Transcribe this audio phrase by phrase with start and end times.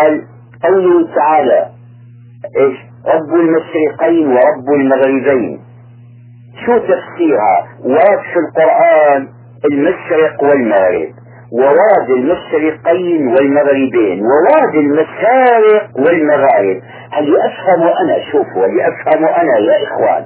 [0.00, 0.22] قال
[0.64, 1.66] قوله تعالى
[2.58, 5.60] إيش؟ رب المشرقين ورب المغربين.
[6.66, 9.28] شو تفسيرها؟ ورد في القرآن
[9.64, 11.08] المشرق والمغرب
[11.52, 16.80] وراد المشرقين والمغربين وراد المشارق والمغارب.
[17.12, 20.24] هل أفهم أنا؟ شوفوا هل أفهم أنا يا إخوان؟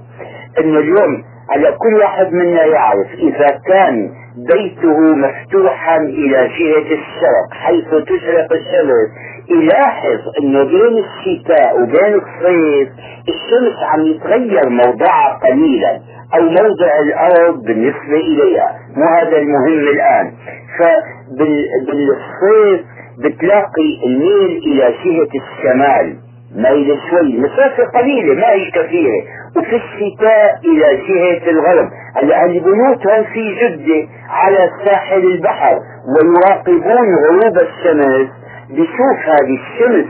[0.58, 4.10] أن اليوم على كل واحد منا يعرف إذا كان
[4.52, 9.10] بيته مفتوحا إلى جهة الشرق حيث تشرق الشمس.
[9.50, 12.88] يلاحظ انه بين الشتاء وبين الصيف
[13.28, 16.00] الشمس عم يتغير موضعها قليلا
[16.34, 18.70] أو موضع الأرض بالنسبة إليها.
[18.96, 20.32] مو هذا المهم الآن.
[20.78, 22.80] فبالصيف
[23.24, 26.16] بتلاقي الميل إلى جهة الشمال.
[26.56, 29.22] ميل شوي مسافة قليلة ما هي كثيرة.
[29.58, 31.88] وفي الشتاء إلى جهة الغرب.
[32.16, 35.78] هلا البيوت هون في جدة على ساحل البحر
[36.16, 38.28] ويراقبون غروب الشمس.
[38.70, 40.06] بشوف هذه الشمس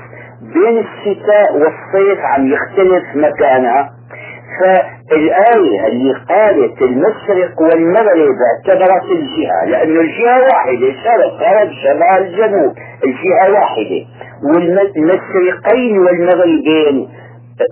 [0.55, 3.91] بين الشتاء والصيف عم يختلف مكانها.
[4.61, 12.73] فالآية اللي قالت المشرق والمغرب اعتبرت الجهة لأنه الجهة واحدة شرق غرب شمال جنوب
[13.05, 14.05] الجهة واحدة.
[14.55, 17.09] والمشرقين والمغربين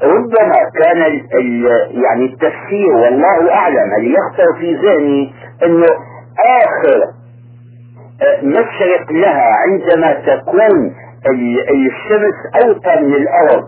[0.03, 0.99] ربما كان
[2.03, 5.33] يعني التفسير والله أعلم اللي يخطر في ذهني
[5.65, 5.87] أنه
[6.63, 7.01] آخر
[8.43, 10.95] مشرق لها عندما تكون
[11.71, 13.65] الشمس أوطى من الأرض.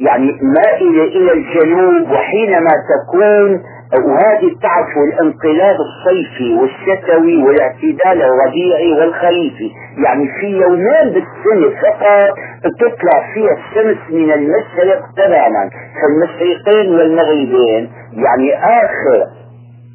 [0.00, 3.62] يعني مائلة إلى الجنوب وحينما تكون
[3.94, 9.70] وهذه تعرفوا الانقلاب الصيفي والشتوي والاعتدال الربيعي والخريفي
[10.04, 12.34] يعني في يومين بالسنة فقط
[12.80, 15.70] تطلع فيها الشمس من المشرق تماما
[16.02, 17.90] فالمشرقين والمغربين.
[18.12, 19.26] يعني آخر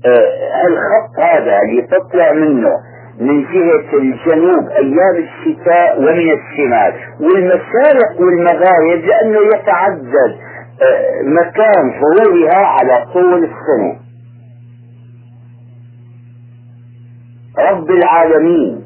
[0.05, 2.69] آه الخط هذا اللي تطلع منه
[3.19, 6.93] من جهة الجنوب أيام الشتاء ومن الشمال.
[7.21, 10.35] والمشارق والمغارب لأنه يتعدد.
[11.23, 13.99] مكان ظهورها على طول السنة.
[17.59, 18.83] رب العالمين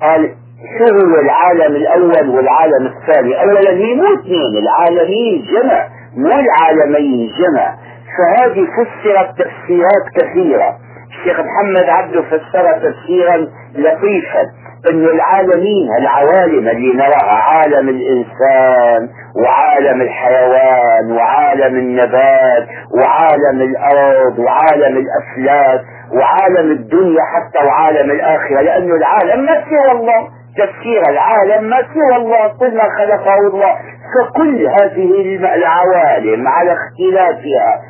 [0.00, 0.34] قال
[0.80, 3.42] هو العالم الأول والعالم الثاني.
[3.42, 5.88] أولا هي مو اثنين العالمين جمع.
[6.16, 7.76] مو العالمين جمع؟
[8.18, 10.78] فهذه فسرت تفسيرات كثيرة.
[11.10, 13.36] الشيخ محمد عبده فسرها تفسيرا
[13.74, 14.42] لطيفا.
[14.90, 19.08] إن العالمين العوالم اللي نراها عالم الإنسان
[19.44, 22.66] وعالم الحيوان وعالم النبات
[23.02, 25.80] وعالم الأرض وعالم الأفلاك
[26.14, 30.28] وعالم الدنيا حتى وعالم الآخرة لأنه العالم ما سوى الله.
[30.58, 33.74] تفسير العالم ما سوى الله كل ما خلقه الله.
[34.14, 37.80] فكل هذه العوالم على اختلافها.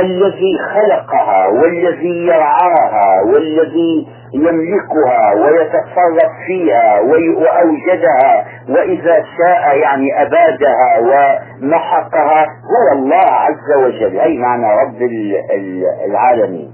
[0.00, 12.98] الذي خلقها والذي يرعاها والذي يملكها ويتصرف فيها وأوجدها وإذا شاء يعني أبادها ومحقها هو
[12.98, 14.20] الله عز وجل.
[14.20, 15.02] أي معنى رب
[16.06, 16.70] العالمين.